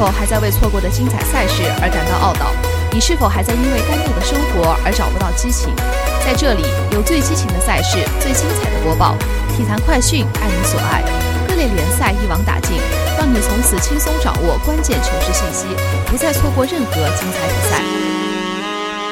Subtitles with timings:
[0.00, 2.50] 否还在为错过的精彩赛事而感到懊恼？
[2.90, 5.76] 你是否还在因为单调的生活而找不到激情？
[6.24, 9.14] 在这里有最激情的赛事，最精彩的播报，
[9.54, 11.04] 体坛快讯，爱你所爱，
[11.46, 12.80] 各类联赛一网打尽，
[13.18, 15.66] 让你从此轻松掌握关键球市信息，
[16.06, 18.19] 不再错过任何精彩比赛。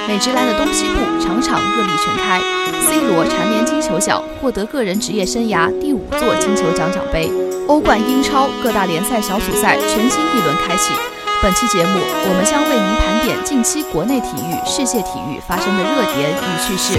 [0.09, 2.41] 美职篮的东西部场场热力全开
[2.81, 7.31] ，C 罗蝉联金球奖，获得个人职业生涯第五座金球奖奖杯。
[7.69, 10.95] 欧冠、英超各大联赛小组赛全新一轮开启。
[11.43, 16.99] 本期节目，我们将为您盘点近期国内体育、世界体育发生的热点与趣事。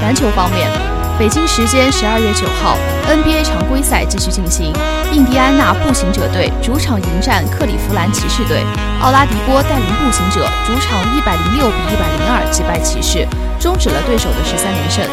[0.00, 0.66] 篮球方面，
[1.20, 4.72] 北京时间十二月九号，NBA 常规赛继续进行，
[5.12, 8.64] 印第安纳步行者队主场迎战克利夫兰骑士队，
[9.02, 13.28] 奥拉迪波带领步行者主场一百零六比一百零二击败骑士，
[13.60, 15.04] 终止了对手的十三连胜。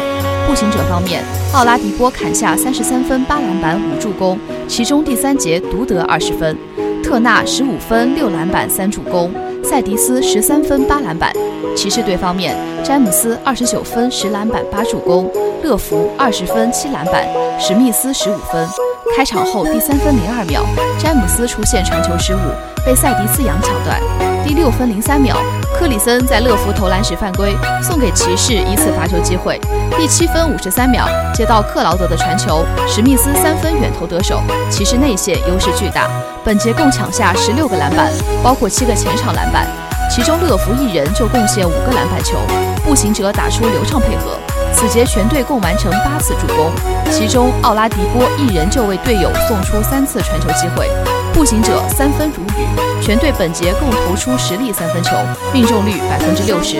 [0.46, 6.56] 步行者方面，奥拉迪波砍下三十三分、八篮板、五助攻，其中第三节独得二十分；
[7.04, 9.28] 特纳十五分、六篮板、三助攻；
[9.62, 11.30] 塞迪斯十三分、八篮板。
[11.76, 15.28] 骑士队方面，詹姆斯二十九分、十篮板、八助攻；
[15.68, 17.22] 乐福二十分、七篮板；
[17.60, 18.66] 史密斯十五分。
[19.14, 20.64] 开场后第三分零二秒，
[20.98, 22.38] 詹姆斯出现传球失误，
[22.86, 24.00] 被塞迪斯扬抢断。
[24.46, 25.36] 第六分零三秒，
[25.78, 29.60] 克里森在乐福投篮时犯规，送给骑士一次罚球机会。
[29.98, 34.40] 第七分五十三秒，接到克劳德的传球，史密斯三分远投得手，
[34.70, 36.08] 骑士内线优势巨大，
[36.42, 38.10] 本节共抢下十六个篮板，
[38.42, 39.66] 包括七个前场篮板，
[40.10, 42.38] 其中乐福一人就贡献五个篮板球。
[42.86, 44.38] 步行者打出流畅配合。
[44.72, 46.70] 此节全队共完成八次助攻，
[47.10, 50.88] 其中奥拉迪波一人就为队友送出三次传球机会。
[51.34, 52.66] 步行者三分如雨，
[53.02, 55.10] 全队本节共投出十粒三分球，
[55.52, 56.76] 命中率百分之六十。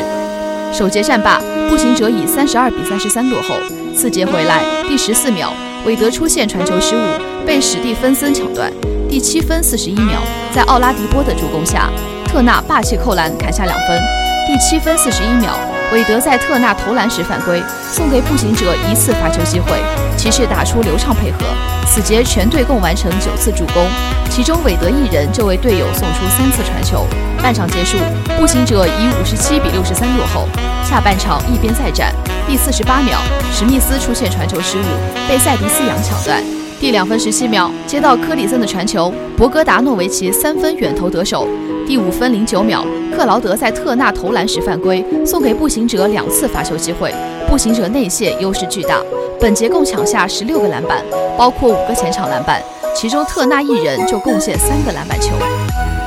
[0.72, 3.54] 首节战罢，步行者以三十二比三十三落后。
[3.96, 5.52] 次节回来，第十四秒，
[5.84, 7.00] 韦德出现传球失误，
[7.46, 8.70] 被史蒂芬森抢断。
[9.08, 10.20] 第七分四十一秒，
[10.52, 11.90] 在奥拉迪波的助攻下，
[12.26, 14.00] 特纳霸气扣篮砍下两分。
[14.46, 15.77] 第七分四十一秒。
[15.90, 19.70] 韦德在特纳投篮时犯规，送给步行者一次罚球机会。
[20.18, 21.38] 骑士打出流畅配合，
[21.86, 23.86] 此节全队共完成九次助攻，
[24.28, 27.06] 其中韦德一人就为队友送出三次传球。
[27.40, 27.96] 半场结束，
[28.36, 30.46] 步行者以五十七比六十三落后。
[30.84, 32.12] 下半场一边再战，
[32.46, 33.18] 第四十八秒，
[33.52, 34.82] 史密斯出现传球失误，
[35.28, 36.57] 被塞迪斯扬抢断。
[36.80, 41.48] 第两分十七秒，接到科里森的传球，博格达诺维奇三分远投得手。
[41.84, 47.12] 第五分零九秒，克劳德在特纳投篮时犯规，送给步行者两次罚球机会。
[47.48, 49.02] 步行者内线优势巨大，
[49.40, 51.04] 本节共抢下十六个篮板，
[51.36, 52.62] 包括五个前场篮板，
[52.94, 55.30] 其中特纳一人就贡献三个篮板球。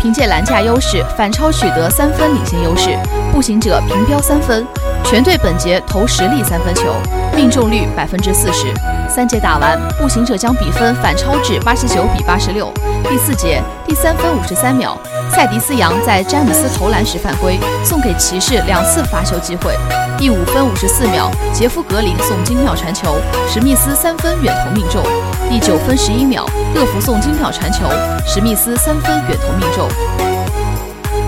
[0.02, 2.98] 凭借篮下优势反超取得三分领先优势，
[3.32, 4.66] 步行者平标三分，
[5.04, 6.92] 全队本节投十粒三分球，
[7.36, 8.74] 命中率百分之四十。
[9.08, 12.74] 三节打完，步行者将比分反超至八十九比八十六。
[13.08, 14.98] 第四节第三分五十三秒。
[15.34, 19.74] 塞迪斯扬在詹姆斯投篮时犯规，送给骑士两次罚球机会。
[20.18, 23.16] 第五分五十四秒，杰夫格林送精妙传球，
[23.48, 25.02] 史密斯三分远投命中。
[25.50, 27.86] 第九分十一秒，乐福送精妙传球，
[28.28, 29.88] 史密斯三分远投命中。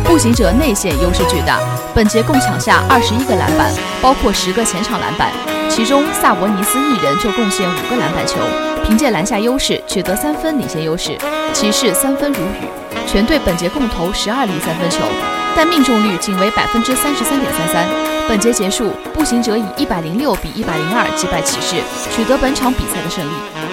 [0.03, 1.59] 步行者内线优势巨大，
[1.95, 5.31] 本节共抢下二十一个篮板，包括十个前场篮板，
[5.69, 8.35] 其中萨博尼斯一人就贡献五个篮板球。
[8.85, 11.17] 凭借篮下优势取得三分领先优势，
[11.53, 12.82] 骑士三分如雨。
[13.07, 14.99] 全队本节共投十二粒三分球，
[15.55, 17.85] 但命中率仅为百分之三十三点三三。
[18.27, 21.75] 本节结束，步行者以一百零六比一百零二击败骑士，
[22.15, 23.72] 取得本场比赛的胜利。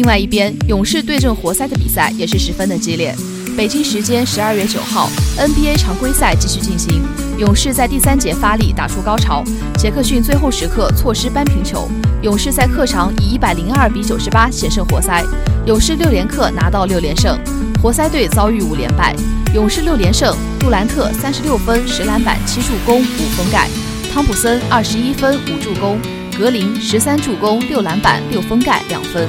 [0.00, 3.14] 另外一边，勇士对阵活塞的比赛也是十分的激烈。
[3.54, 7.02] 北京时间十二月九号，NBA 常规赛继续进行，
[7.36, 9.44] 勇士在第三节发力打出高潮，
[9.76, 11.86] 杰克逊最后时刻错失扳平球，
[12.22, 15.22] 勇士在客场以一百零二比九十八险胜活塞，
[15.66, 17.38] 勇士六连客拿到六连胜，
[17.82, 19.14] 活塞队遭遇五连败，
[19.54, 23.68] 勇士六连胜，杜兰特三十六分十篮板七助攻五封盖，
[24.14, 25.98] 汤普森二十一分五助攻，
[26.38, 29.28] 格林十三助攻六篮板六封盖两分。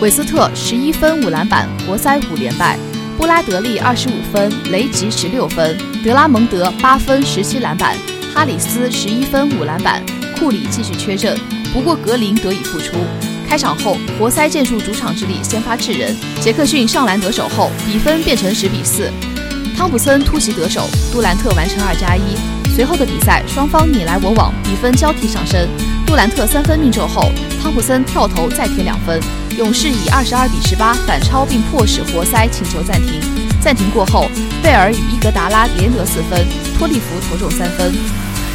[0.00, 2.76] 韦斯特十一分五篮板，活塞五连败；
[3.16, 7.96] 布拉德利二十五分，雷吉十六分，德拉蒙德八分十七篮板，
[8.34, 10.04] 哈里斯十一分五篮板，
[10.36, 11.38] 库里继续缺阵，
[11.72, 12.96] 不过格林得以复出。
[13.48, 19.10] 开场后，活塞借助主场之力先发制人，杰克逊上篮得手后，比分变成十比四。
[19.76, 22.36] 汤普森突袭得手，杜兰特完成二加一。
[22.74, 25.68] 随后的比赛，双方你来我往，比分交替上升。
[26.04, 27.30] 杜兰特三分命中后，
[27.62, 29.20] 汤普森跳投再添两分。
[29.56, 33.20] 勇士以二十二比十八反超，并迫使活塞请求暂停。
[33.60, 34.28] 暂停过后，
[34.60, 36.44] 贝尔与伊格达拉连得四分，
[36.76, 37.94] 托利弗投中三分。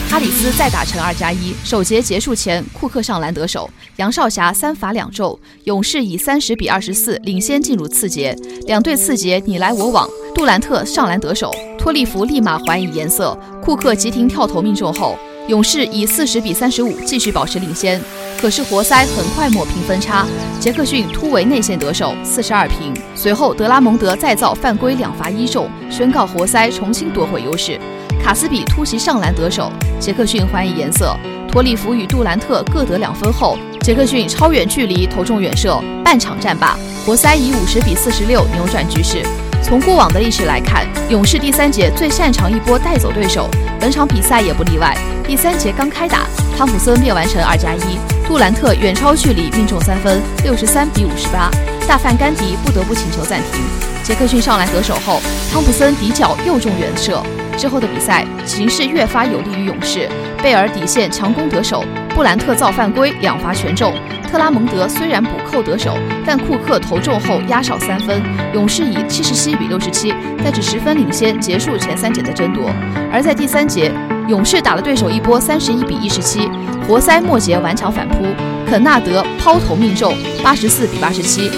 [0.10, 1.54] 哈里斯再打成二加一。
[1.64, 8.36] 首节结束前，库克上篮得手，杨少侠三罚两中，勇士以三十比二十四领先进入次节。
[8.68, 18.02] 两队次节你来我往，杜兰特上篮得手，托利弗立马还以颜色，库克急停跳投命中后，勇士以四十比三十五继续保持领先。
[18.42, 20.26] 可是活塞很快抹平分差，
[20.62, 22.94] 杰克逊突围内线得手，四十二平。
[23.14, 27.78] 随后德拉蒙德再造犯规两罚一中，宣告活塞重新夺回优势。
[28.24, 29.70] 卡斯比突袭上篮得手，
[30.00, 31.14] 杰克逊还以颜色。
[31.52, 36.78] 托里弗与杜兰特各得两分后，杰克逊超远距离投中远射，半场战罢。
[37.06, 39.22] 活塞以五十比四十六扭转局势。
[39.62, 43.48] 从过往的历史来看，勇士第三节最擅长一波带走对手，
[43.80, 44.98] 本场比赛也不例外。
[45.28, 46.26] 第三节刚开打，
[46.58, 51.52] 汤普森便完成二加一，杜兰特远超距离命中三分，六十三比五十八。
[51.88, 53.62] 大范甘迪不得不请求暂停。
[54.04, 57.22] 杰克逊上来得手后，汤普森底角又中远射。
[57.60, 60.08] 之后的比赛形势越发有利于勇士，
[60.42, 61.84] 贝尔底线强攻得手，
[62.16, 63.94] 布兰特造犯规两罚全中。
[64.32, 68.22] 特拉蒙德虽然补扣得手，但库克投中后压少三分，
[68.54, 72.72] 勇士以七十七比六十七带着十分领先结束前三节的争夺。
[73.12, 73.92] 而在第三节，
[74.30, 76.50] 勇士打了对手一波三十一比一十七，
[76.88, 78.24] 活塞末节顽强反扑，
[78.70, 81.52] 肯纳德抛投命中八十四比八十七，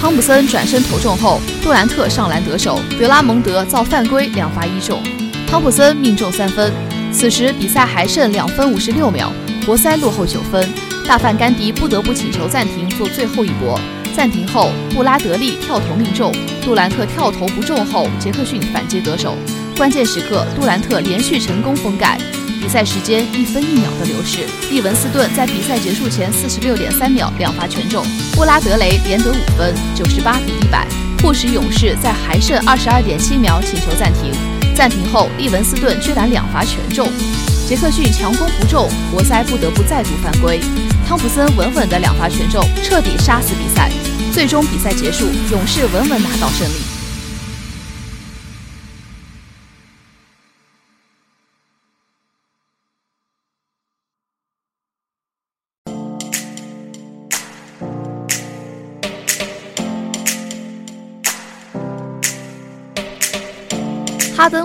[0.00, 4.98] 汤普森转身投中后，杜兰特上篮得手，德拉蒙德造犯规两罚一中，
[5.48, 6.72] 汤普森命中三分。
[7.12, 9.32] 此时比赛还剩两分五十六秒，
[9.64, 10.68] 活塞落后九分。
[11.06, 13.78] 大范甘迪不得不请求暂停，做最后一搏。
[14.16, 16.32] 暂停后，布拉德利跳投命中，
[16.64, 19.36] 杜兰特跳投不中后，杰克逊反击得手。
[19.76, 22.18] 关键时刻，杜兰特连续成功封盖。
[22.60, 30.86] 比赛时间一分一秒的流逝，利文斯顿在比赛结束前四十六点三秒两罚全中，布拉德雷连得五分，九十八比一百，
[31.18, 34.32] 迫使勇士在还剩二十二点七秒请求暂停。
[34.74, 37.08] 暂停后，利文斯顿居然两罚全中，
[37.68, 40.60] 杰克逊强攻不中，活塞不得不再度犯规。
[41.06, 43.90] 汤普森稳稳的两罚全中，彻底杀死比赛。
[44.32, 46.93] 最终比赛结束，勇士稳稳拿到胜利。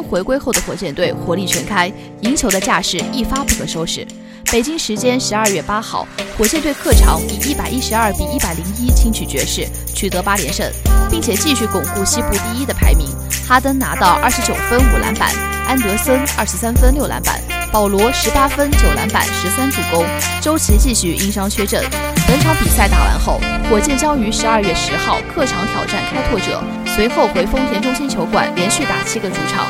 [0.09, 4.05] 回归后的火箭队火力全开，赢球的架势一发不可收拾。
[4.51, 10.65] 北京时间十二月八号，火箭队客场以一百一十二比一百零一轻取爵士，取得八连胜，
[11.11, 13.07] 并且继续巩固西部第一的排名。
[13.47, 15.31] 哈登拿到二十九分五篮板，
[15.67, 17.39] 安德森二十三分六篮板，
[17.71, 20.03] 保罗十八分九篮板十三助攻。
[20.41, 21.83] 周琦继续因伤缺阵。
[22.27, 23.39] 本场比赛打完后，
[23.69, 26.63] 火箭将于十二月十号客场挑战开拓者，
[26.99, 29.65] 随后回丰田中心球馆连续打七个主场。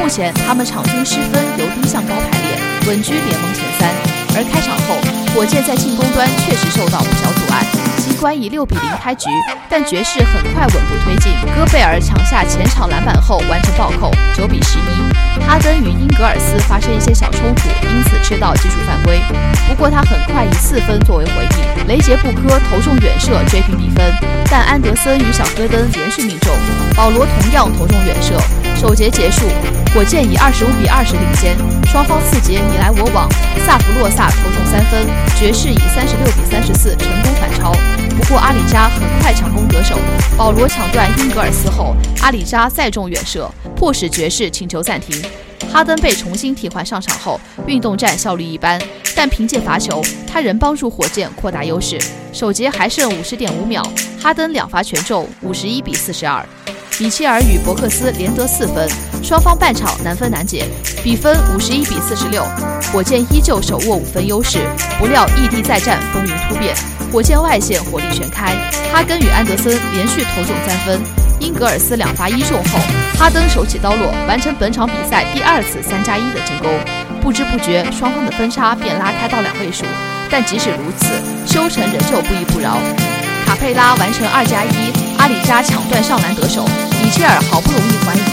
[0.00, 2.58] 目前他们场均失分由低向高排列，
[2.88, 3.88] 稳居联盟前三。
[4.34, 4.96] 而开场后，
[5.32, 7.81] 火箭在进攻端确实受到不小阻碍。
[8.22, 9.28] 尽管以六比零开局，
[9.68, 11.32] 但爵士很快稳步推进。
[11.56, 15.42] 戈贝尔抢下前场篮板后完成暴扣，九比十一。
[15.44, 19.20] 哈登与英格尔斯发生一些小冲突，因此吃到技术犯规。
[19.66, 24.14] 不过他很快以四分作为回应，雷杰布科投中远射追平比分，
[24.48, 26.54] 但安德森与小戈登连续命中，
[26.94, 28.40] 保罗同样投中远射。
[28.76, 29.48] 首节结束，
[29.94, 33.28] 火箭以二十五比二十领先，双方四节你来我往。
[33.66, 35.06] 萨弗洛萨投中三分，
[35.36, 37.72] 爵士以三十六比三十四成功反超。
[38.16, 39.98] 不过阿里扎很快抢攻得手，
[40.34, 45.22] 保罗抢断英格尔斯后，阿里扎再中远射，迫使爵士请求暂停。
[45.70, 48.80] 哈登被重新替换上场后，运动战效率一般，
[49.14, 51.98] 但凭借罚球，他仍帮助火箭扩大优势。
[52.32, 53.82] 首节还剩五十点五秒，
[54.18, 56.42] 哈登两罚全中，五十一比四十二。
[56.98, 58.88] 米切尔与伯克斯连得四分，
[59.22, 60.66] 双方半场难分难解，
[61.02, 62.44] 比分五十一比四十六。
[62.92, 64.58] 火箭依旧手握五分优势，
[64.98, 66.74] 不料异地再战风云突变，
[67.12, 68.54] 火箭外线火力全开，
[68.92, 71.00] 哈根与安德森连续投中三分，
[71.38, 72.80] 英格尔斯两罚一中后，
[73.16, 76.68] 哈登手起刀落，完成本场比赛第二次三加一的进攻。
[77.22, 79.84] 不知不觉，双方的分差便拉开到两位数，
[80.28, 81.14] 但即使如此，
[81.46, 82.76] 修成仍旧不依不饶。
[83.46, 86.64] 卡佩拉完成二加一，阿里扎抢断上篮得手，
[87.00, 88.31] 米切尔好不容易还以，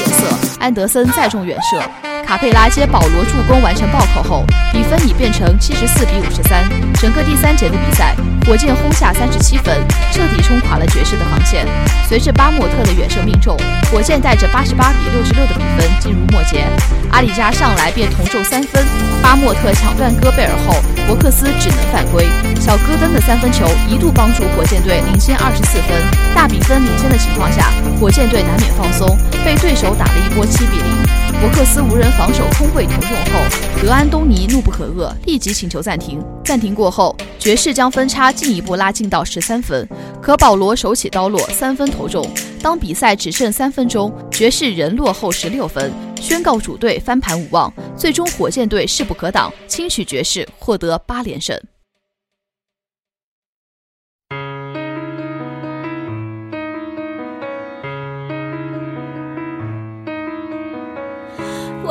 [0.60, 6.64] 安德森再中远射，卡佩拉接保罗助攻完成暴扣后，比分已变成七十四比五十三。
[7.02, 9.76] 整个第三节的比赛，火箭轰下三十七分，
[10.14, 11.66] 彻底冲垮了爵士的防线。
[12.08, 13.58] 随着巴莫特的远射命中，
[13.92, 16.68] 火箭带着八十八比六十六的比分进入末节。
[17.10, 18.86] 阿里扎上来便同中三分，
[19.24, 20.76] 巴莫特抢断戈贝尔后，
[21.08, 22.28] 伯克斯只能犯规。
[22.62, 25.98] 小戈登的三分球一度帮助火箭队领先二十四分。
[26.36, 31.29] 大比分领先的情况下，火箭队难免放松，被对手打了一波七比零。
[31.42, 36.22] 博克斯无人防守空位投中后，德安东尼怒不可遏，立即请求暂停。
[36.44, 39.88] 暂停过后，爵士将分差进一步拉近到十三分。
[40.22, 42.30] 可保罗手起刀落，三分投中。
[42.62, 47.74] 当比赛只剩三分钟，爵士仍落后十六分，宣告主队翻盘无望。
[47.96, 51.58] 最终，火箭队势不可挡，轻取爵士，获得八连胜。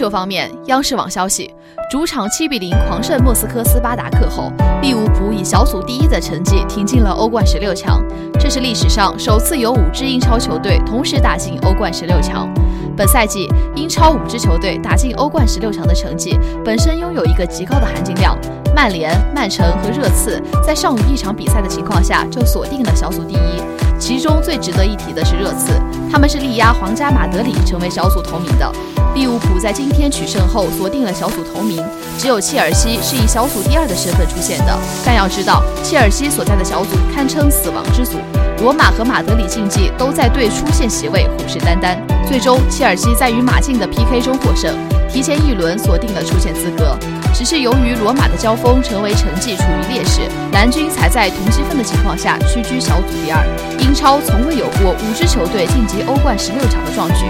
[0.00, 1.54] 球方面，央视网消息，
[1.90, 8.02] 主场七比零狂胜莫斯科斯巴达克后，利物浦以小组第一的成绩挺进了欧冠十六强。
[8.38, 12.48] 这是历史上首次有五支英超球队同时打进欧冠十六强。
[12.96, 18.34] 本赛季英超五支球队打进欧冠十六强的成绩本身拥有一个极高的含金量。
[18.74, 23.69] 曼联、曼城和热刺在尚余一场比赛的情况下就锁定了小组第一。
[24.10, 25.70] 其中最值得一提的是热刺，
[26.10, 28.68] 他们是力压皇家马德里成为小组头名的。
[29.14, 31.80] 利物浦在今天取胜后锁定了小组头名，
[32.18, 34.76] 只有切尔西是以小组第二的身份出现的。
[35.06, 38.18] 但要知道，切尔西所在的小组堪称死亡之组，
[38.58, 41.96] 罗马和马德里竞技都在对出线席位虎视眈眈。
[42.26, 44.76] 最终，切尔西在与马竞的 PK 中获胜，
[45.08, 46.98] 提前一轮锁定了出线资格。
[47.40, 50.20] 只是由于罗马的交锋成为成绩处于劣势，
[50.52, 53.42] 蓝军才在同积分的情况下屈居小组第二。
[53.78, 57.24] 英超从未有过五支球队晋级欧冠十六强的壮举，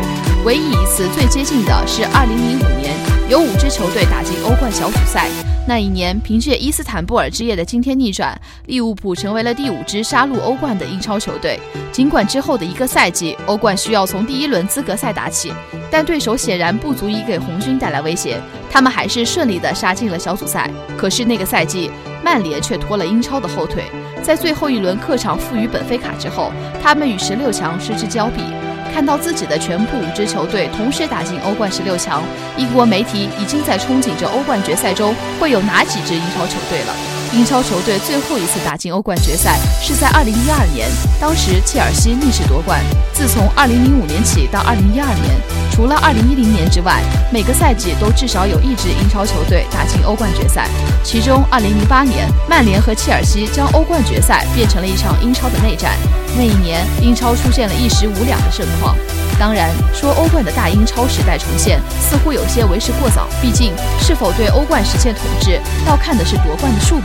[0.45, 2.93] 唯一一次最接近的是二零零五年，
[3.31, 5.29] 有五支球队打进欧冠小组赛。
[5.65, 11.57] 那一年，凭借伊斯坦布尔之夜的惊天逆转，利物浦成为了第五支杀入欧冠的英超球队。
[11.93, 15.53] 尽管之后的一个赛季，欧冠需要从第一轮资格赛打起，
[15.93, 18.37] 但对手显然不足以给红军带来威胁，
[18.69, 20.69] 他们还是顺利地杀进了小组赛。
[20.99, 21.89] 可是那个赛季，
[22.25, 23.85] 曼联却拖了英超的后腿，
[24.25, 26.51] 在最后一轮客场负于本菲卡之后，
[26.83, 28.43] 他们与十六强失之交臂。
[28.93, 32.23] 看到自己的全部五支球队同时打进欧冠十六强，
[32.57, 37.20] 英国媒体已经在憧憬着欧冠决赛中会有哪几支英超球队了。
[37.33, 40.89] 英超球队最后一次打进欧冠决赛是在2012年，
[41.21, 42.81] 当时切尔西逆势夺冠。
[43.13, 45.41] 自从2005年起到2012年，
[45.71, 47.01] 除了2010年之外，
[47.33, 50.69] 每个赛季都至少有一支英超球队打进欧冠决赛。
[51.05, 55.97] 其中2008年，曼联和切尔西将欧冠决赛变成了一场英超的内战。
[56.37, 58.97] 那一年，英超出现了一时无两的盛况。
[59.41, 63.27] 当然，说欧冠的大英超时代重现，似乎有些为时过早。
[63.41, 67.05] 毕竟，是否对欧冠实现统治，要看的是夺冠的数目。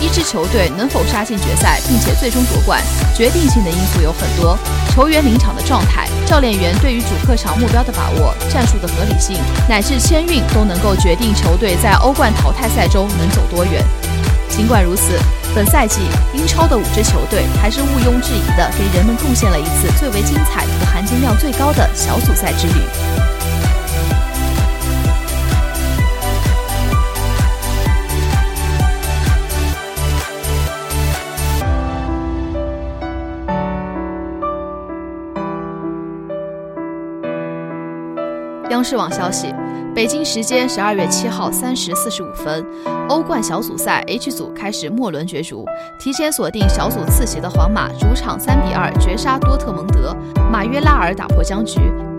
[0.00, 2.82] 一支球队能否杀进决赛，并且最终夺冠，
[3.14, 4.58] 决定性的因素有很多：
[4.94, 9.36] 球员临场的状态、教练员对于主客场目标的把握、战术的合理性，
[9.68, 13.84] 乃至签运，都能够决定球队在欧冠淘汰赛中能走多远。
[14.48, 15.18] 尽管如此，
[15.54, 16.00] 本赛季
[16.32, 22.72] 英超的五支球队还是毋庸置疑的给人们贡献了一次最为精彩和金量最高的小组赛之旅。
[38.70, 39.54] 央视网消息，
[39.94, 42.66] 北京时间十二月七号三时四十五分，
[43.08, 45.64] 欧冠小组赛 H 组开始末轮角逐，
[46.00, 50.12] 提前锁定小组次席的皇马主场三比二绝杀多特蒙德，
[50.50, 51.78] 马约拉尔打破僵局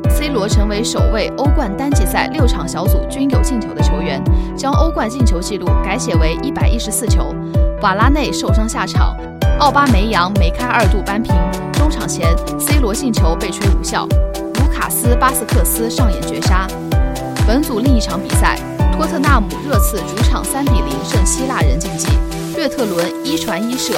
[0.10, 4.24] ，C 罗成为首位欧冠单季赛六场小组均有进球的球员，
[4.56, 7.36] 将欧冠进球纪录改写为一百一十四球。
[7.82, 9.18] 瓦拉内受伤下场，
[9.60, 11.36] 奥巴梅扬梅开二度扳平，
[11.74, 14.08] 中场前 C 罗进球被吹无效。
[14.08, 16.66] 卢卡斯·巴斯克斯上演绝杀。
[17.48, 18.58] 本组另一场比赛，
[18.92, 22.08] 托特纳姆热刺主场三比零胜希腊人竞技，
[22.56, 23.94] 略特伦一传一射，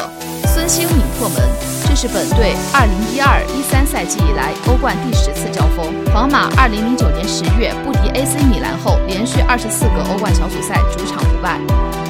[0.53, 1.41] 孙兴敏破门。
[1.87, 5.87] 这是本队二零一二一三赛季以来欧冠第十次交锋。
[6.13, 11.57] 皇马二零零九年十月不敌 AC 米兰后，连续二十四个欧冠小组赛主场不败。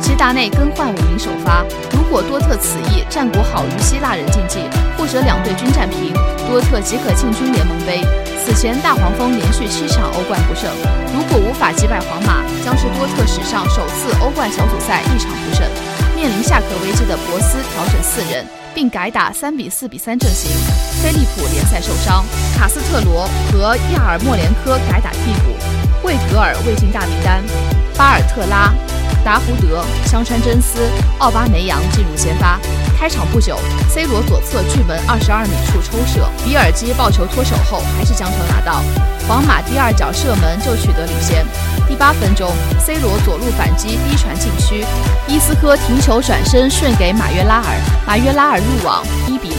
[0.02, 4.62] 齐达内更换五名首发，如果多特此役战果好于希腊人竞技，
[4.98, 6.12] 或者两队均战平，
[6.50, 8.02] 多特即可进军联盟杯。
[8.48, 10.72] 此前大黄蜂连续七场欧冠不胜，
[11.14, 15.68] 如果无法击败皇马，将是多特史上首次欧冠小组赛一场不胜。
[16.16, 20.50] 面临下课危机的博斯调整四人，并改打三比四比三阵型。
[21.04, 22.24] 菲利普联赛受伤，
[22.58, 27.44] 卡斯特罗和亚尔莫连科改打替补，魏格尔未进大名单，
[27.98, 28.74] 巴尔特拉。
[29.26, 30.80] 达胡德、香川真司、
[31.18, 32.58] 奥巴梅扬进入先发。
[33.00, 38.82] 开场不久，C 罗左侧距门二十二米处抽射，比尔基抱球脱手后还是将球拿到，
[39.28, 41.46] 皇马第二脚射门就取得领先。
[41.88, 42.52] 第八分钟
[42.84, 44.84] ，C 罗左路反击低传禁区，
[45.28, 49.58] 伊斯科停球转身顺给马约拉尔，马约拉尔入网，一比零。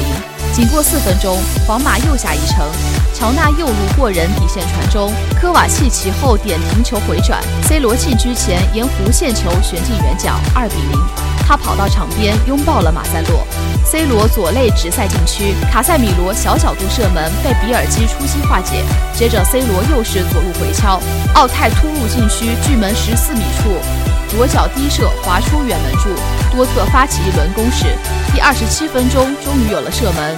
[0.53, 2.67] 仅过四分钟，皇马又下一城，
[3.15, 11.28] 乔纳右路过人底线传中，科瓦契奇后点停球回转，C 罗禁区前沿弧线球旋进远角，二比零。
[11.49, 13.43] 他跑到场边拥抱了马塞洛
[13.83, 18.85] ，C 罗左肋直塞禁区，卡塞米罗小角度射门被比尔基出击化解，
[19.15, 21.01] 接着 C 罗又是左路回敲，
[21.35, 23.71] 奥泰突入禁区距门十四米处。
[24.29, 26.11] 左脚低射滑出远门柱，
[26.55, 27.87] 多特发起一轮攻势。
[28.35, 30.37] 第二十七分钟，终于有了射门。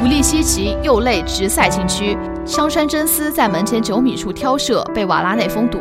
[0.00, 5.78] 普利西奇右肋直塞禁区，香川真司在门前九米处挑射，被瓦拉内封堵。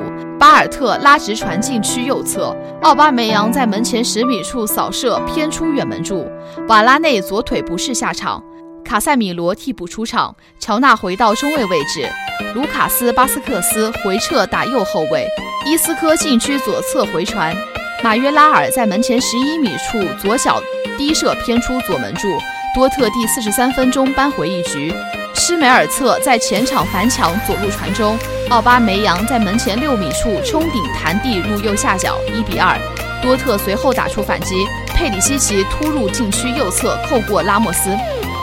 [0.47, 6.25] 巴尔特拉直传禁区右侧，奥巴梅扬在门前十米处扫射偏出远门柱，
[6.69, 8.41] 瓦拉内左腿不适下场。
[8.81, 12.10] 卡塞米罗替补出场，乔纳回到中卫位置，
[12.55, 15.27] 卢卡斯·巴斯克斯回撤打右后卫，
[15.65, 17.53] 伊斯科禁区左侧回传，
[18.01, 20.62] 马约拉尔在门前十一米处左脚
[20.97, 22.29] 低射偏出左门柱，
[22.73, 24.93] 多特第四十三分钟扳回一局。
[25.39, 28.17] 施梅尔策在前场反抢左路传中，
[28.50, 32.76] 奥巴梅扬在门前六米处冲顶弹地入右下角，一比二。
[33.21, 37.95] 多特随后打出反击，佩里西奇突入禁区右侧扣过拉莫斯，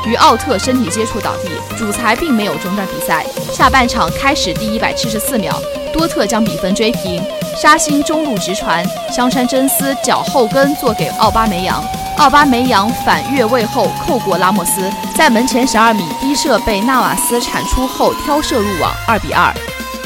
[0.06, 1.50] 与奥特身体接触倒地。
[1.76, 3.26] 主裁并没有中断比赛。
[3.52, 5.60] 下半场开始第一百七十四秒，
[5.92, 7.20] 多特将比分追平。
[7.56, 11.84] 沙欣中路直传，香川真司脚后跟做给奥巴梅扬，
[12.18, 19.52] 奥巴梅扬反越位后扣过拉莫斯，在门前十二米低射被纳瓦斯铲出后挑射入网，二比二。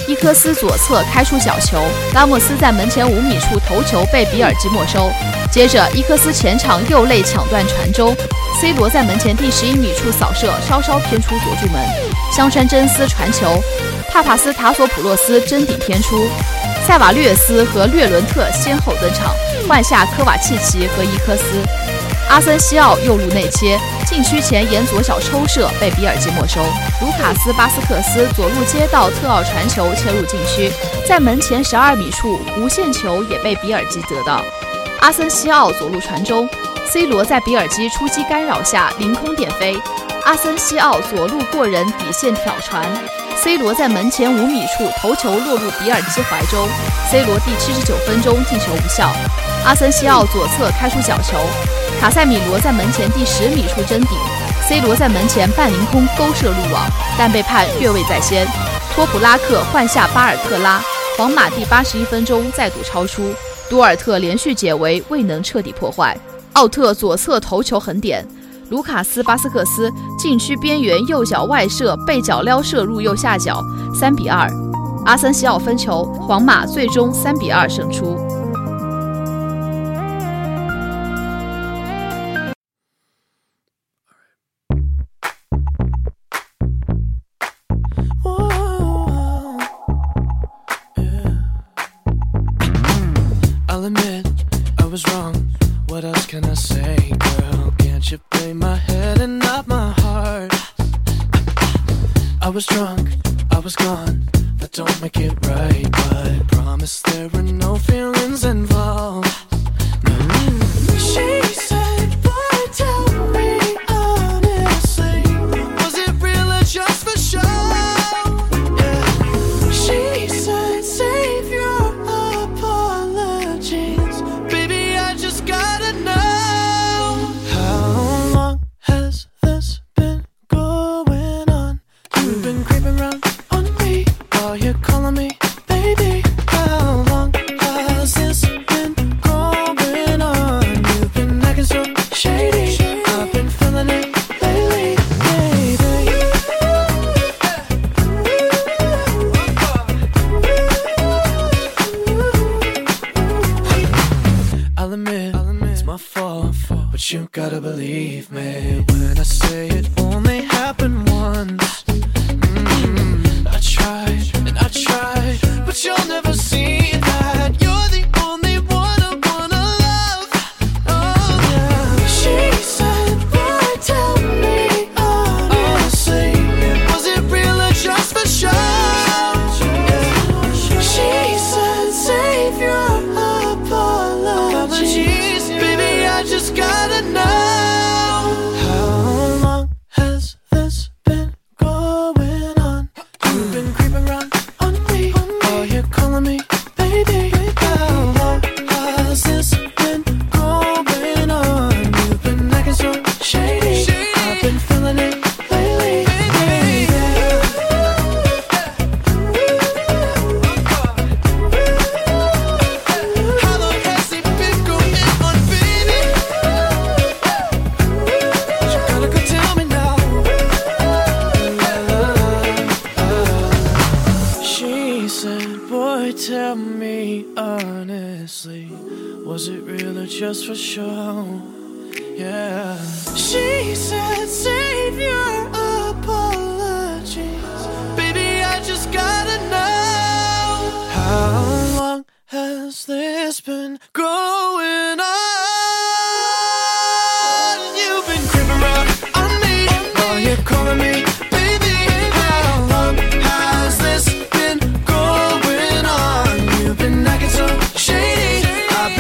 [0.09, 1.79] 伊科斯左侧开出角球，
[2.15, 5.11] 拉莫斯在门前五米处头球被比尔吉没收。
[5.53, 8.17] 接着，伊科斯前场右肋抢断传中
[8.59, 11.85] ，C 罗在门前第十一米处扫射，稍稍偏出左柱门。
[12.33, 13.63] 香川真司传球，
[14.11, 16.27] 帕帕斯塔索普洛斯争顶偏出，
[16.87, 19.35] 塞瓦略斯和略伦特先后登场，
[19.69, 21.45] 换下科瓦契奇和伊科斯。
[22.29, 26.61] 阿森西奥右路内切，禁区前沿左脚抽射被比尔吉没收。
[27.01, 30.71] 卢卡斯·巴斯克斯左路接到特奥传球切入禁区，
[31.07, 34.43] 在门前十二米处无限球也被比尔吉得到。
[35.01, 36.49] 阿森西奥左路传中
[36.87, 39.81] ，C 罗在比尔基出击干扰下凌空点飞，
[40.25, 42.85] 阿森西奥左路过人底线挑传
[43.43, 46.69] ，C 罗在门前五米处头球落入比尔基怀中
[47.11, 49.11] ，C 罗第七十九分钟进球无效。
[49.65, 51.39] 阿森西奥左侧开出角球，
[52.01, 54.11] 卡塞米罗在门前第十米处争顶
[54.69, 58.47] ，C 罗在门前半凌空勾射入网，但被判越位在先。
[58.95, 60.81] 托普拉克换下巴尔特拉，
[61.17, 63.35] 皇马第八十一分钟再度超出，
[63.69, 66.17] 多尔特连续解围未能彻底破坏。
[66.53, 68.25] 奥特左侧头球横点，
[68.71, 73.61] 卢卡斯·巴斯克斯禁区边缘右脚外射背脚撩射入右下角，
[73.93, 74.49] 三比二。
[75.05, 78.17] 阿森西奥分球，皇马最终三比二胜出。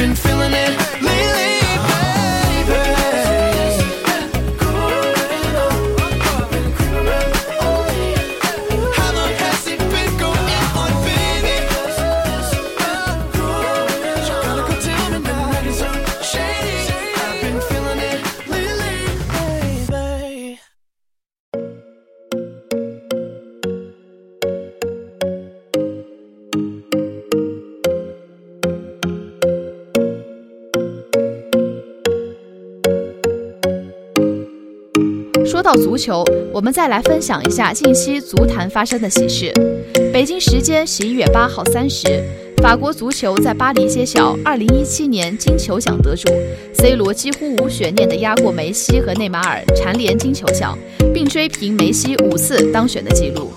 [0.08, 0.37] feeling, feeling
[35.68, 39.52] 到足球，我们再来分享一下近期足坛发生的喜事。
[40.10, 42.24] 北京时间十一月八号三时，
[42.62, 46.26] 法国足球在巴黎揭晓二零一七年金球奖得主
[46.72, 50.74] ，C 罗几乎无悬念地压过梅西和内马尔，蝉联金球奖，
[51.12, 53.52] 并追平梅西五次当选的纪录。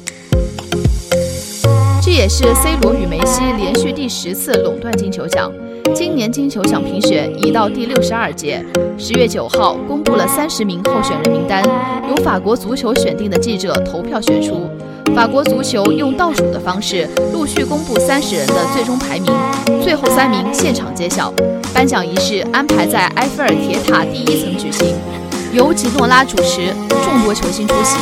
[2.04, 5.50] 这也是 C 罗与梅西连续第十次垄断金球奖。
[5.96, 8.64] 今年金球奖评选已到第六十二届，
[8.98, 11.64] 十月九号公布了三十名候选人名单，
[12.10, 14.70] 由法国足球选定的记者投票选出。
[15.14, 19.34] 法国足球用倒数的方式陆续公布三十人的最终排名，
[19.82, 21.34] 最后三名现场揭晓。
[21.74, 24.96] 颁奖仪式安排在埃菲尔铁塔第一层举行，
[25.54, 27.98] 由吉诺拉主持，众多球星出席。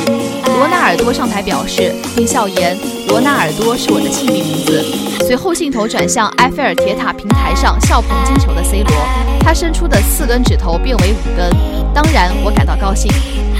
[0.46, 2.78] 罗纳尔多上台表示，并笑言
[3.10, 4.86] ：“罗纳尔多是我的幸运名字。”
[5.26, 8.94] 随后镜头转向埃菲尔铁塔平台上笑捧金球的 C 罗，
[9.40, 11.50] 他伸出的四根指头变为五根。
[11.92, 13.12] 当然，我感到高兴，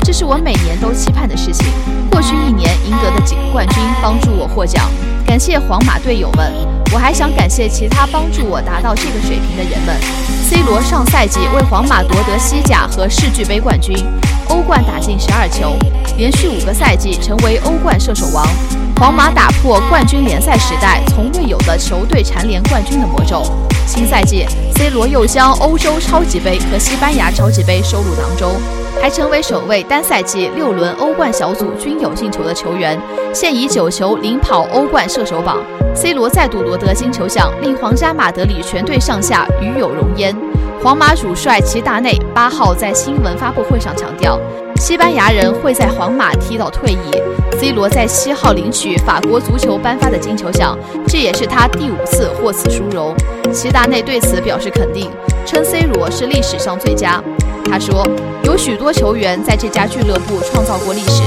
[0.04, 1.66] 这是我每年都期盼的事情。
[2.12, 4.88] 过去一年赢得的几个冠军帮助我获奖，
[5.26, 6.79] 感谢皇马队友们。
[6.92, 9.96] 我还想感谢其他帮助我达到这个水平的人们。
[10.50, 13.96] C 罗上赛季为皇马夺得西甲和世俱杯冠军，
[14.48, 15.78] 欧冠打进十二球，
[16.18, 18.44] 连续五个赛季成为欧冠射手王。
[18.98, 23.44] 皇马打破冠军联赛时代从未有的球队蝉联冠军的魔咒。
[23.86, 28.56] 新赛季，C 罗又将欧洲超级杯和西班牙超级杯收入囊中，
[29.02, 33.00] 还成为首位单赛季六轮欧冠小组均有进球的球员，
[33.34, 35.64] 现以九球领跑欧冠射手榜。
[35.96, 40.36] C 罗再度夺得金球奖，令皇家马德里全队上下与有荣焉。
[40.84, 44.38] 皇马主帅齐达内八号在新闻发布会上强调，
[44.80, 47.60] 西班牙人会在皇马踢到退役。
[47.60, 53.14] C 罗在七号领取法国足球颁发的金球奖，这也是他第五次获此殊荣。
[53.52, 55.12] 齐达内对此表示肯定，
[55.46, 57.22] 称 C 罗是历史上最佳。
[57.66, 58.08] 他说，
[58.44, 61.24] 有许多球员在这家俱乐部创造过历史，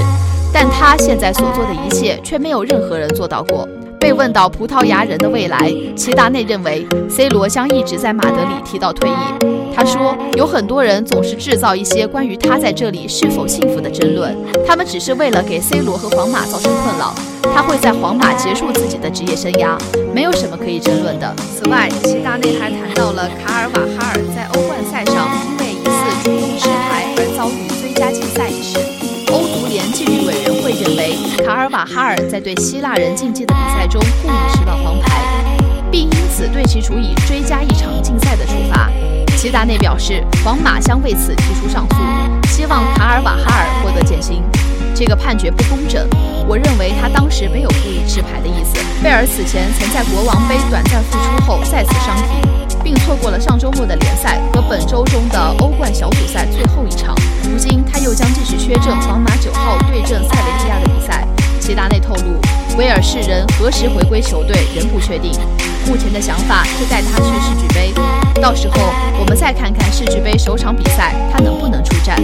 [0.51, 3.69] 但他现在所做的一切却没有任何人做到过。
[4.01, 9.62] 被问到葡萄牙人的未来，齐达内认为 C 罗将一直在马德里踢到退役。
[9.75, 17.15] 他说，有很多人总是制造一些关于他在这里是否幸福的争论，他们只是为了给 C 罗和皇马造成困扰。
[17.55, 19.77] 他会在皇马结束自己的职业生涯，
[20.15, 21.35] 没有什么可以争论的。
[21.57, 28.79] 此外，齐达内还谈到了卡尔瓦哈尔在欧冠赛上因为一次主动吃牌而遭遇追加禁赛一事。
[29.33, 35.21] 欧足联纪律委员会认为，卡尔瓦哈尔在对希腊人竞技的比赛中故意吃到黄牌，
[36.33, 38.91] 此对其处以追加一场竞赛的处罚。
[39.37, 41.97] 齐达内表示，皇马将为此提出上诉，
[42.49, 44.43] 希望卡尔瓦哈尔获得减刑。
[44.95, 46.09] 这个判决不公正，
[46.47, 48.77] 我认为他当时没有故意吃牌的意思。
[49.03, 57.15] 贝尔此前曾在国王杯短暂复出后再次伤停，并错过了上周末的联赛和本周中的欧冠小组赛最后一场。
[57.51, 61.27] 如今他又将继续缺阵皇马九号对阵塞维利亚的比赛。
[61.59, 62.39] 齐达内透露，
[62.77, 65.33] 威尔士人何时回归球队仍不确定，
[65.87, 67.93] 目前的想法是带他去世俱杯，
[68.41, 68.75] 到时候
[69.19, 72.17] 我们再看看世俱杯首场比赛他能不能出战。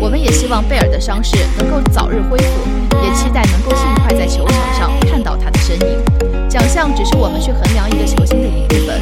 [0.00, 6.48] 我们也希望贝尔的伤势能够早日恢复，也期待能够尽快在球场上看到他的身影。
[6.48, 9.00] 奖项只是我们去衡量一个球星的一部分，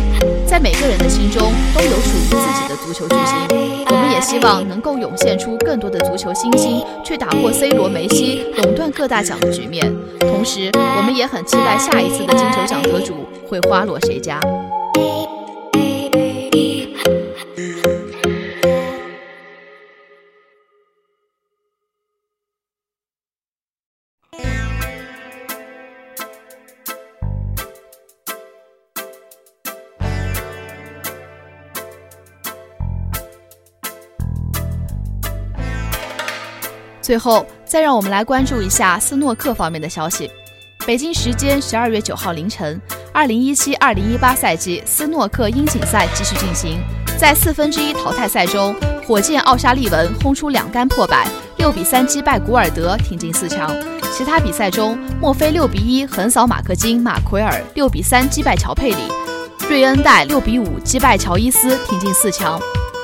[0.52, 3.86] 在每个人的心中都有属于自己的足球巨星。
[3.86, 9.90] 我们也希望能够涌现出更多的足球新星，去打破 C 罗、梅西垄断各大奖的局面。
[10.20, 14.38] 同时，我们也很期待下一次的金球奖得主会花落谁家。
[37.12, 40.30] 最后，再让我们来关注一下斯诺克方面的消息。
[40.86, 42.80] 北京时间十二月九号凌晨，
[43.12, 46.80] 二零一七二零一八赛季斯诺克英锦赛继续进行。
[47.18, 48.74] 在四分之一淘汰赛中，
[49.06, 53.70] 火箭奥沙利文轰出两杆破百，六比三击败古尔德，挺进四强。
[54.10, 59.02] 其他比赛中，墨菲六比一横扫马克金马奎尔，六比三击败乔佩里；
[59.68, 62.58] 瑞恩戴六比五击败乔伊斯，挺进四强。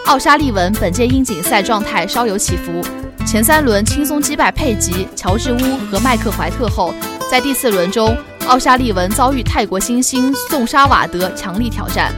[0.06, 2.82] 奥沙利文本届英锦赛状态稍有起伏。
[3.30, 5.58] 前三轮轻松击败佩吉、乔治乌
[5.92, 6.94] 和麦克怀特后，
[7.30, 8.16] 在第四轮中，
[8.46, 12.10] 奥沙利文遭遇泰国新星宋沙瓦德强力挑战，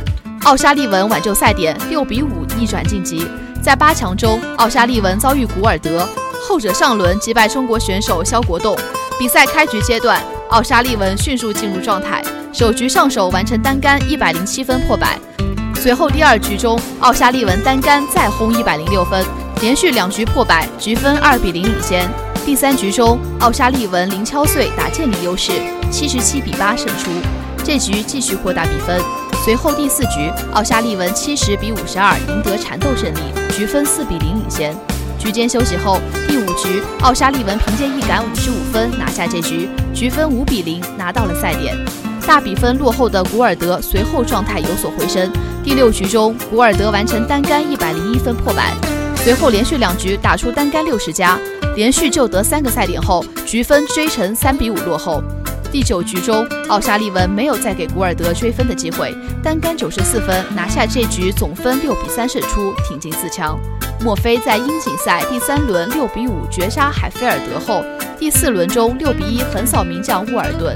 [0.45, 3.27] 奥沙利文挽救赛点，六比五逆转晋级。
[3.61, 6.09] 在八强中，奥沙利文遭遇古尔德，
[6.47, 8.79] 后者上轮击败中国选手肖国栋。
[9.19, 15.19] 比赛开局阶段，奥沙利文迅速进入状态，首局上手完成单杆一百零七分破百，
[15.75, 19.27] 随后第二局中，奥沙利文单杆再轰一百零六分。
[19.61, 22.09] 连续两局破百，局分二比零领先。
[22.47, 25.53] 第三局中，奥沙利文零敲碎打建立优势，
[25.91, 27.11] 七十七比八胜出，
[27.63, 28.99] 这局继续扩大比分。
[29.45, 33.21] 随后第四局，奥沙利文七十比五十二赢得缠斗胜利，
[33.55, 34.75] 局分四比零领先。
[35.19, 41.77] 局间休息后，第五局，奥沙利文凭借一杆五十五分拿下这局，局分五比零拿到了赛点。
[42.27, 45.31] 大比分落后的古尔德随后状态有所回升。
[45.63, 48.75] 第六局中，古尔德完成单杆一百零一分破百，
[49.23, 51.39] 随后连续两局打出单杆六十加，
[51.77, 55.23] 连续就得三个赛点后，局分追成三比五落后。
[55.71, 63.61] 第九局中，奥沙利文没有再给古尔德追分的机会，单杆九十四分拿下这局，总分六比三胜出，挺进四强。
[64.03, 67.85] 墨菲在英锦赛第三轮六比五绝杀海菲尔德后，
[68.19, 70.75] 第四轮中六比一横扫名将沃尔顿。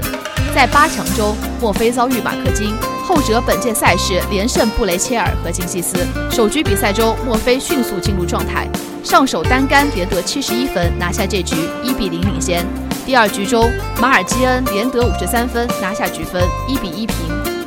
[0.55, 5.97] 在八强中，墨菲遭遇马克金，后者本届赛事连胜布雷切尔和金西斯。
[6.31, 8.65] 首局比赛中，墨菲迅速进入状态，
[9.03, 12.65] 上手单杆连得七十一分，拿下这局，一比零领先。
[13.05, 17.17] 第二局中，马尔基恩连得五十三分，拿下局分，一比一平。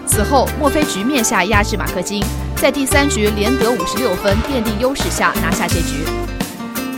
[0.07, 2.24] 此后，墨菲局面下压制马克金，
[2.57, 6.07] 在第三局连得五十六分，奠定优势下拿下这局。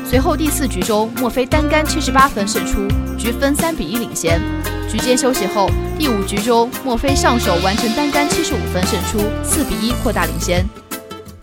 [0.08, 2.86] 随后第四局中，墨菲单杆七十八分胜出，
[3.18, 4.40] 局分三比一领先。
[4.90, 10.68] 局间休息后，第五局中，墨菲上手完成单杆七十五分胜出，四比一扩大领先。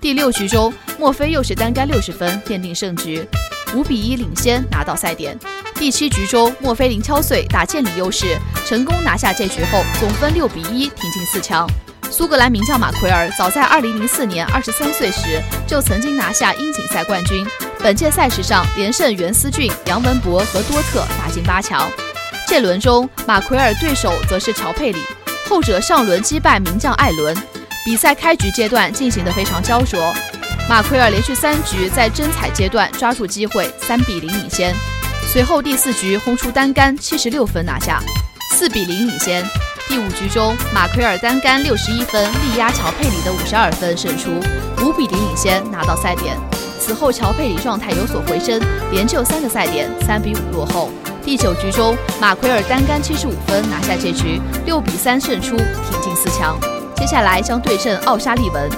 [0.02, 3.26] 第六局中，墨菲又是单杆六十分奠定胜局，
[3.74, 5.40] 五比一领先拿到赛点。
[5.76, 11.66] 第七局中，墨菲零敲碎打建立优势，成功拿下这局后，总分六比一挺进四强。
[12.12, 17.48] 苏格兰名将马奎尔早在2004年23岁时就曾经拿下英锦赛冠军，
[17.80, 21.90] 本届赛事上连胜袁思俊、杨文博和多特，打进八强。
[22.48, 25.00] 这轮中，马奎尔对手则是乔佩里，
[25.50, 27.36] 后者上轮击败名将艾伦。
[27.84, 30.14] 比赛开局阶段进行得非常焦灼，
[30.70, 34.74] 马奎尔连续三局在争彩阶段抓住机会，三比零领先。
[35.30, 38.02] 随后第四局轰出单杆七十六分拿下，
[38.56, 39.44] 四比零领先。
[39.90, 44.32] 第五局中，马奎尔单杆六十一分力压乔佩里的五十二分胜出，
[44.86, 46.38] 五比零领先拿到赛点。
[46.80, 50.90] 此后乔佩里状态有所回升，连救三个赛点，三比五落后。
[51.28, 56.58] 第九局中，马奎尔单杆七十五分拿下这局，六比三胜出，挺进四强。
[56.96, 58.70] 接下来将对阵奥沙利文。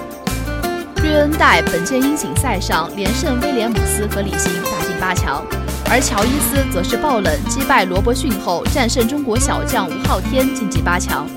[0.95, 5.45] 瑞恩戴本届英锦赛上连胜威廉姆斯和李行，打进八强。
[5.91, 11.27] 而乔伊斯则是爆冷击败罗伯逊后，战胜中国小将吴昊天晋级八强。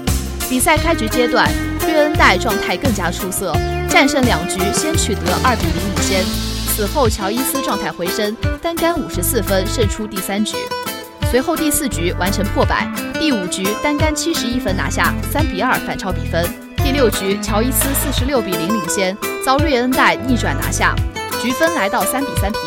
[0.48, 1.46] 比赛开局阶段，
[1.82, 3.54] 瑞恩戴状态更加出色，
[3.86, 6.24] 战胜两局先取得二比零领先。
[6.74, 10.56] 此后乔伊斯状态回升，单杆五十四分胜出第三局。
[11.32, 16.46] 随后第四局完成破百，第五局单杆七十一分拿下，三比二反超比分。
[16.84, 20.94] 第六局乔伊斯四十六比零领先，遭瑞恩戴逆转拿下，
[21.40, 22.60] 局分来到三比三平。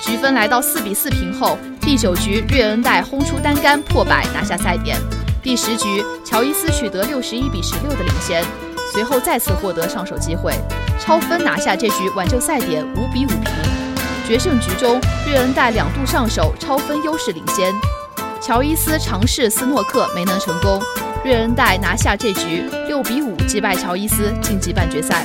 [0.00, 4.96] 局分来到四比四平后，第九局瑞恩戴轰出单杆破百拿下赛点。
[5.42, 8.42] 第十局乔伊斯取得六十一比十六的领先，
[8.90, 10.54] 随后再次获得上手机会，
[10.98, 13.67] 超分拿下这局挽救赛点五比五平。
[14.28, 17.72] 决胜局中，瑞恩戴两度上手超分优势领先，
[18.42, 20.78] 乔伊斯尝试斯诺克没能成功，
[21.24, 25.24] 瑞恩戴拿下这局六比五击败乔伊斯晋级半决赛。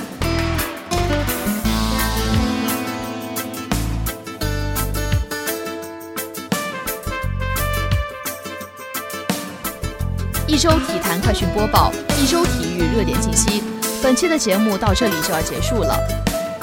[10.47, 11.91] 一周体坛快讯播报，
[12.21, 13.61] 一周体育热点信息。
[14.01, 15.99] 本期的节目到这里就要结束了。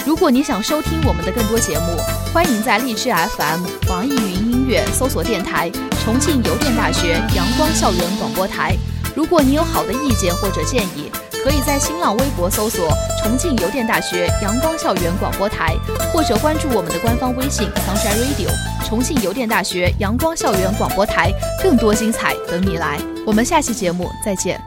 [0.07, 1.97] 如果你想收听我们的更多节目，
[2.33, 5.71] 欢迎在荔枝 FM、网易云音乐搜索电台
[6.03, 8.75] “重庆邮电大学阳光校园广播台”。
[9.15, 11.11] 如果你有好的意见或者建议，
[11.45, 12.89] 可以在新浪微博搜索
[13.23, 15.77] “重庆邮电大学阳光校园广播台”，
[16.13, 18.51] 或者关注我们的官方微信 “Sunshine Radio”。
[18.87, 21.31] 重庆邮电大学阳光校园广播台，
[21.63, 22.99] 更多精彩等你来。
[23.27, 24.61] 我们下期节目再见。